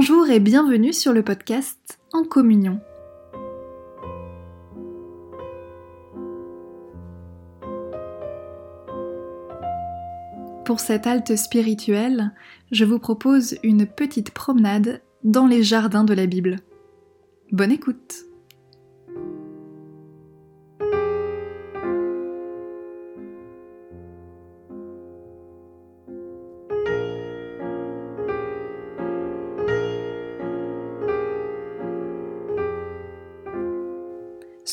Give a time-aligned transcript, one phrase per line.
[0.00, 2.78] Bonjour et bienvenue sur le podcast En communion.
[10.64, 12.32] Pour cette halte spirituelle,
[12.70, 16.60] je vous propose une petite promenade dans les jardins de la Bible.
[17.50, 18.27] Bonne écoute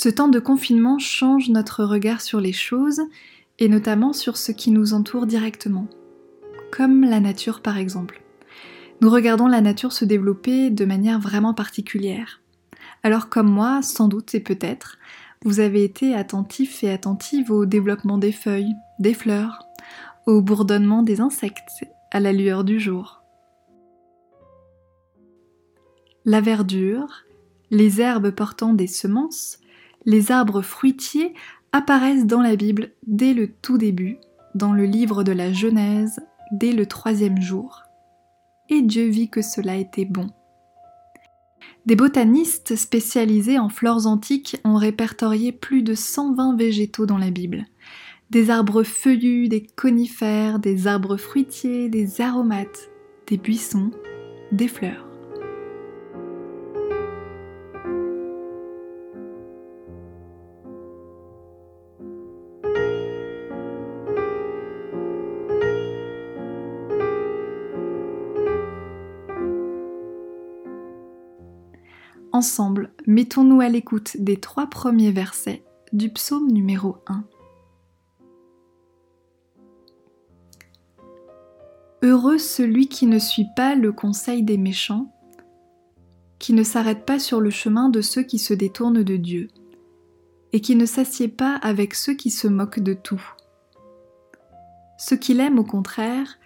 [0.06, 3.02] Ce temps de confinement change notre regard sur les choses
[3.58, 5.88] et notamment sur ce qui nous entoure directement,
[6.72, 8.22] comme la nature par exemple.
[9.02, 12.44] Nous regardons la nature se développer de manière vraiment particulière.
[13.02, 15.00] Alors comme moi, sans doute et peut-être,
[15.44, 19.64] vous avez été attentif et attentive au développement des feuilles, des fleurs,
[20.28, 23.24] au bourdonnement des insectes, à la lueur du jour.
[26.26, 27.24] La verdure,
[27.72, 29.58] les herbes portant des semences,
[30.06, 31.34] les arbres fruitiers
[31.72, 34.18] apparaissent dans la Bible dès le tout début,
[34.54, 36.20] dans le livre de la Genèse,
[36.52, 37.84] dès le troisième jour.
[38.70, 40.28] Et Dieu vit que cela était bon.
[41.86, 47.66] Des botanistes spécialisés en flores antiques ont répertorié plus de 120 végétaux dans la Bible.
[48.32, 52.90] Des arbres feuillus, des conifères, des arbres fruitiers, des aromates,
[53.28, 53.92] des buissons,
[54.52, 55.05] des fleurs.
[72.36, 75.64] Ensemble, mettons-nous à l'écoute des trois premiers versets
[75.94, 77.24] du psaume numéro 1.
[82.04, 85.14] Heureux celui qui ne suit pas le conseil des méchants,
[86.38, 89.48] qui ne s'arrête pas sur le chemin de ceux qui se détournent de Dieu,
[90.52, 93.24] et qui ne s'assied pas avec ceux qui se moquent de tout.
[94.98, 96.38] Ce qu'il aime au contraire,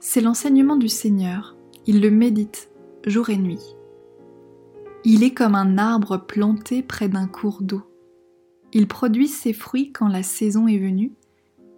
[0.00, 1.54] c'est l'enseignement du Seigneur,
[1.86, 2.70] il le médite
[3.04, 3.76] jour et nuit.
[5.06, 7.82] Il est comme un arbre planté près d'un cours d'eau.
[8.72, 11.12] Il produit ses fruits quand la saison est venue,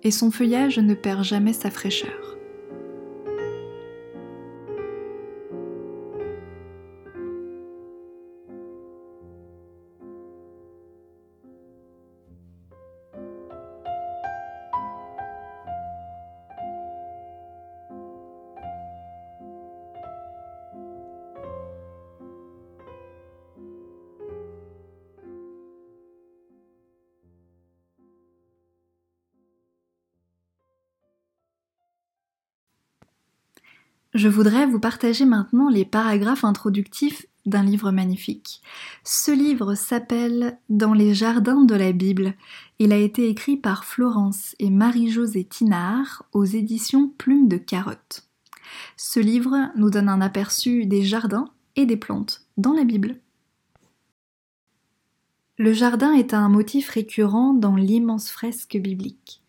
[0.04, 2.35] et son feuillage ne perd jamais sa fraîcheur.
[34.16, 38.62] Je voudrais vous partager maintenant les paragraphes introductifs d'un livre magnifique.
[39.04, 42.32] Ce livre s'appelle Dans les jardins de la Bible.
[42.78, 48.26] Il a été écrit par Florence et Marie-Josée Tinard aux éditions Plume de Carotte.
[48.96, 53.16] Ce livre nous donne un aperçu des jardins et des plantes dans la Bible.
[55.58, 59.42] Le jardin est un motif récurrent dans l'immense fresque biblique.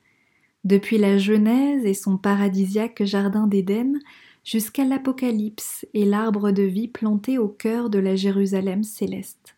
[0.66, 3.94] Depuis la Genèse et son paradisiaque jardin d'Éden,
[4.48, 9.58] jusqu'à l'Apocalypse et l'arbre de vie planté au cœur de la Jérusalem céleste.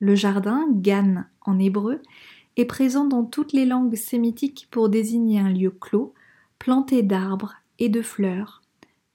[0.00, 2.02] Le jardin, Gan en hébreu,
[2.56, 6.12] est présent dans toutes les langues sémitiques pour désigner un lieu clos,
[6.58, 8.62] planté d'arbres et de fleurs,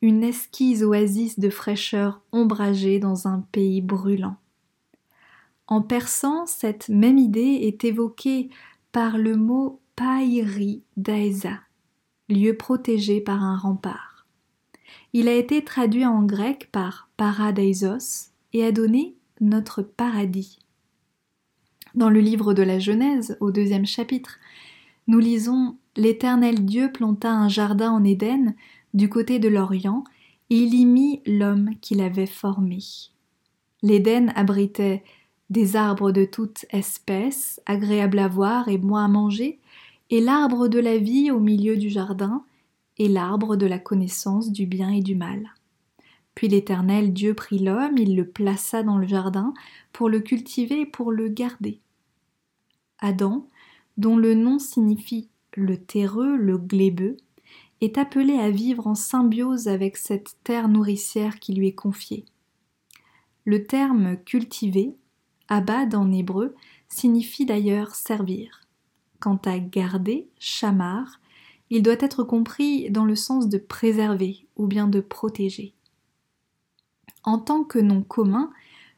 [0.01, 4.37] une esquisse oasis de fraîcheur ombragée dans un pays brûlant.
[5.67, 8.49] En persan, cette même idée est évoquée
[8.93, 11.59] par le mot Païri Daesa,
[12.29, 14.14] lieu protégé par un rempart.
[15.17, 20.59] Il a été traduit en grec par paradeisos et a donné notre paradis.
[21.93, 24.39] Dans le livre de la Genèse, au deuxième chapitre,
[25.07, 28.55] nous lisons L'Éternel Dieu planta un jardin en Éden,
[28.93, 30.03] du côté de l'Orient,
[30.49, 32.79] et il y mit l'homme qu'il avait formé.
[33.83, 35.01] L'Éden abritait
[35.49, 39.59] des arbres de toute espèce, agréables à voir et moins à manger,
[40.09, 42.43] et l'arbre de la vie au milieu du jardin,
[42.97, 45.49] et l'arbre de la connaissance du bien et du mal.
[46.35, 49.53] Puis l'Éternel Dieu prit l'homme, il le plaça dans le jardin
[49.93, 51.79] pour le cultiver et pour le garder.
[52.99, 53.47] Adam,
[53.97, 57.17] dont le nom signifie le terreux, le glébeux,
[57.81, 62.25] est appelé à vivre en symbiose avec cette terre nourricière qui lui est confiée.
[63.45, 64.95] Le terme cultiver,
[65.47, 66.55] abad en hébreu,
[66.89, 68.61] signifie d'ailleurs servir.
[69.19, 71.19] Quant à garder, chamar,
[71.75, 75.73] il doit être compris dans le sens de préserver ou bien de protéger.
[77.25, 78.49] En tant que nom commun,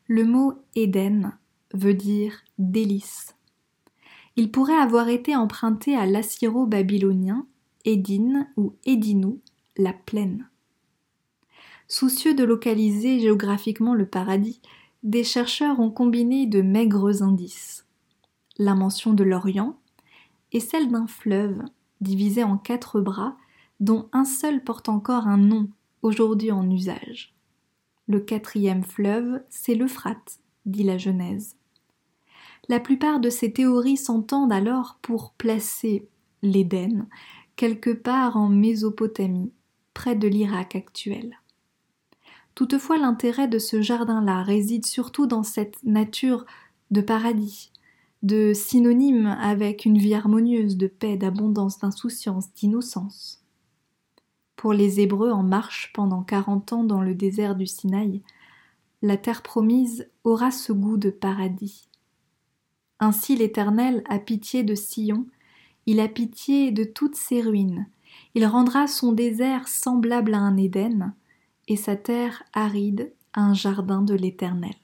[0.06, 1.36] le mot Éden
[1.74, 3.36] veut dire délice.
[4.36, 7.48] Il pourrait avoir été emprunté à l'assyro-babylonien
[7.84, 9.42] Édine ou Édinou,
[9.76, 10.48] la plaine.
[11.88, 14.62] Soucieux de localiser géographiquement le paradis,
[15.02, 17.88] des chercheurs ont combiné de maigres indices.
[18.60, 19.80] La mention de l'Orient
[20.52, 21.64] et celle d'un fleuve
[22.02, 23.38] divisé en quatre bras
[23.80, 25.70] dont un seul porte encore un nom
[26.02, 27.34] aujourd'hui en usage.
[28.08, 31.56] Le quatrième fleuve, c'est l'Euphrate, dit la Genèse.
[32.70, 36.08] La plupart de ces théories s'entendent alors pour placer
[36.42, 37.08] l'Éden
[37.56, 39.52] quelque part en Mésopotamie,
[39.94, 41.40] près de l'Irak actuel.
[42.56, 46.46] Toutefois, l'intérêt de ce jardin-là réside surtout dans cette nature
[46.92, 47.72] de paradis,
[48.24, 53.44] de synonyme avec une vie harmonieuse de paix, d'abondance, d'insouciance, d'innocence.
[54.56, 58.24] Pour les Hébreux en marche pendant quarante ans dans le désert du Sinaï,
[59.04, 61.88] la terre promise aura ce goût de paradis.
[63.00, 65.28] Ainsi l'Éternel a pitié de Sion,
[65.86, 67.88] il a pitié de toutes ses ruines,
[68.34, 71.14] il rendra son désert semblable à un Éden,
[71.68, 74.76] et sa terre aride un jardin de l'Éternel.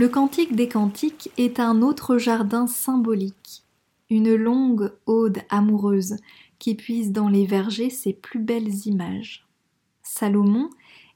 [0.00, 3.64] Le Cantique des Cantiques est un autre jardin symbolique,
[4.08, 6.16] une longue ode amoureuse
[6.58, 9.46] qui puise dans les vergers ses plus belles images.
[10.02, 10.70] Salomon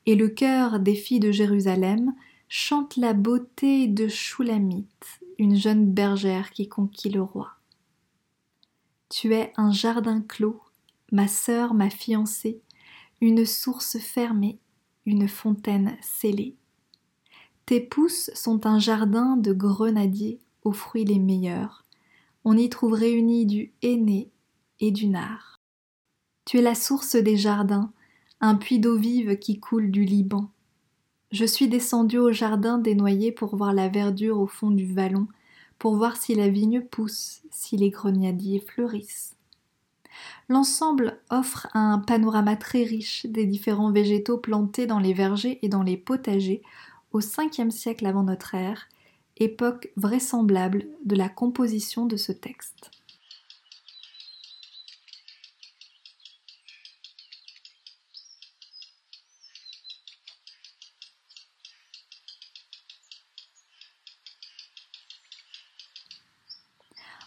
[0.04, 2.12] et le cœur des filles de Jérusalem
[2.50, 7.52] chantent la beauté de Shulamite, une jeune bergère qui conquit le roi.
[9.08, 10.60] Tu es un jardin clos,
[11.10, 12.60] ma sœur, ma fiancée,
[13.22, 14.58] une source fermée,
[15.06, 16.54] une fontaine scellée.
[17.66, 21.84] Tes pousses sont un jardin de grenadiers aux fruits les meilleurs.
[22.44, 24.30] On y trouve réunis du henné
[24.80, 25.60] et du nard.
[26.44, 27.90] Tu es la source des jardins,
[28.42, 30.50] un puits d'eau vive qui coule du Liban.
[31.32, 35.26] Je suis descendu au jardin des noyers pour voir la verdure au fond du vallon,
[35.78, 39.36] pour voir si la vigne pousse, si les grenadiers fleurissent.
[40.48, 45.82] L'ensemble offre un panorama très riche des différents végétaux plantés dans les vergers et dans
[45.82, 46.62] les potagers
[47.14, 48.88] au 5e siècle avant notre ère,
[49.36, 52.90] époque vraisemblable de la composition de ce texte.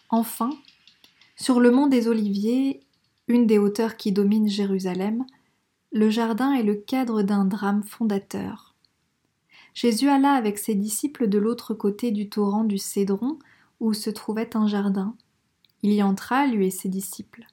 [0.09, 0.49] Enfin,
[1.37, 2.81] sur le mont des Oliviers,
[3.29, 5.25] une des hauteurs qui domine Jérusalem,
[5.93, 8.76] le jardin est le cadre d'un drame fondateur.
[9.77, 13.37] Jésus alla avec ses disciples de l'autre côté du torrent du Cédron,
[13.79, 15.15] où se trouvait un jardin.
[15.83, 17.45] Il y entra, lui et ses disciples.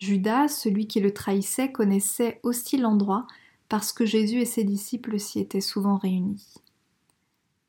[0.00, 3.26] Judas, celui qui le trahissait, connaissait aussi l'endroit
[3.70, 6.56] parce que Jésus et ses disciples s'y étaient souvent réunis.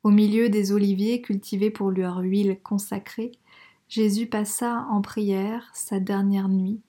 [0.02, 3.32] Au milieu des oliviers cultivés pour leur huile consacrée,
[3.88, 6.82] Jésus passa en prière sa dernière nuit,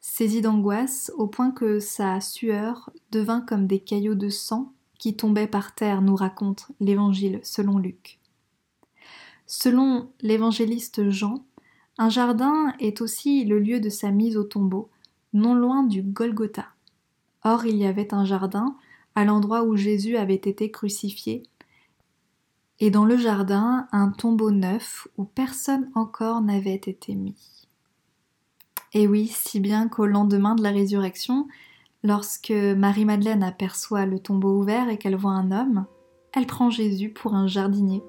[0.00, 4.72] saisi d'angoisse au point que sa sueur devint comme des caillots de sang
[5.06, 8.18] qui tombaient par terre, nous raconte l'Évangile selon Luc.
[9.46, 11.44] Selon l'évangéliste Jean,
[11.96, 14.90] un jardin est aussi le lieu de sa mise au tombeau,
[15.32, 16.66] non loin du Golgotha.
[17.44, 18.76] Or il y avait un jardin
[19.14, 21.44] à l'endroit où Jésus avait été crucifié,
[22.80, 27.68] et dans le jardin un tombeau neuf où personne encore n'avait été mis.
[28.92, 31.46] Et oui, si bien qu'au lendemain de la résurrection,
[32.06, 35.86] lorsque Marie-Madeleine aperçoit le tombeau ouvert et qu'elle voit un homme,
[36.32, 38.02] elle prend Jésus pour un jardinier.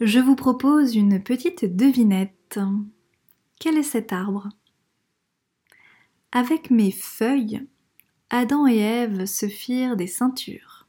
[0.00, 2.58] Je vous propose une petite devinette.
[3.58, 4.48] Quel est cet arbre?
[6.32, 7.66] Avec mes feuilles,
[8.30, 10.86] Adam et Ève se firent des ceintures.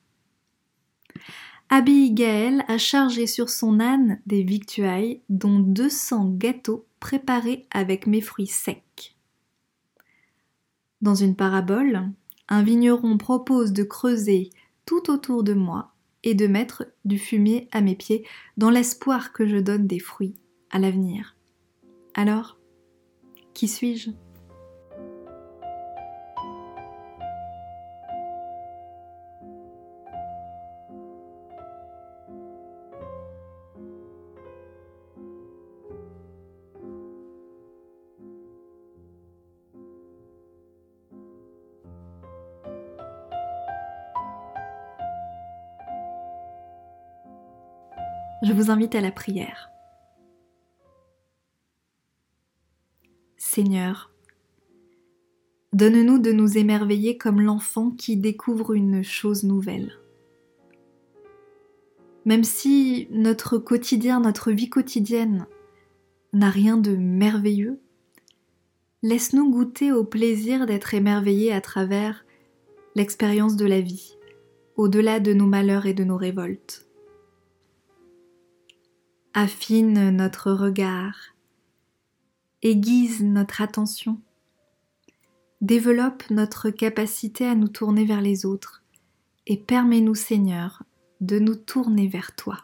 [1.69, 8.21] Abigaël a chargé sur son âne des victuailles, dont deux cents gâteaux préparés avec mes
[8.21, 9.15] fruits secs.
[11.01, 12.11] Dans une parabole,
[12.47, 14.51] un vigneron propose de creuser
[14.85, 15.90] tout autour de moi
[16.23, 18.25] et de mettre du fumier à mes pieds
[18.57, 20.35] dans l'espoir que je donne des fruits
[20.69, 21.35] à l'avenir.
[22.13, 22.59] Alors,
[23.53, 24.11] qui suis-je?
[48.41, 49.69] Je vous invite à la prière.
[53.37, 54.11] Seigneur,
[55.73, 59.93] donne-nous de nous émerveiller comme l'enfant qui découvre une chose nouvelle.
[62.25, 65.47] Même si notre quotidien, notre vie quotidienne
[66.33, 67.79] n'a rien de merveilleux,
[69.03, 72.25] laisse-nous goûter au plaisir d'être émerveillés à travers
[72.95, 74.17] l'expérience de la vie,
[74.77, 76.90] au-delà de nos malheurs et de nos révoltes
[79.33, 81.15] affine notre regard,
[82.61, 84.19] aiguise notre attention,
[85.61, 88.83] développe notre capacité à nous tourner vers les autres
[89.47, 90.83] et permets-nous Seigneur
[91.21, 92.57] de nous tourner vers toi.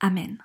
[0.00, 0.38] Amen.